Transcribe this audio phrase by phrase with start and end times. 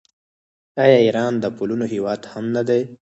[0.83, 2.81] آیا ایران د پلونو هیواد هم نه دی؟